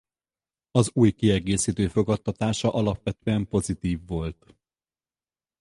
Az 0.71 0.91
új 0.93 1.11
kiegészítő 1.11 1.87
fogadtatása 1.87 2.73
alapvetően 2.73 3.47
pozitív 3.47 4.05
volt. 4.07 4.55